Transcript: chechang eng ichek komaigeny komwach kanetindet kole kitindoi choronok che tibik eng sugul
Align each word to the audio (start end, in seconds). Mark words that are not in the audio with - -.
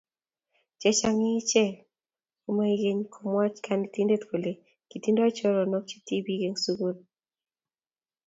chechang 0.79 1.19
eng 1.27 1.37
ichek 1.39 1.73
komaigeny 2.43 3.01
komwach 3.13 3.57
kanetindet 3.65 4.23
kole 4.29 4.51
kitindoi 4.89 5.31
choronok 5.37 5.83
che 5.89 5.97
tibik 6.07 6.41
eng 6.47 6.57
sugul 6.63 6.97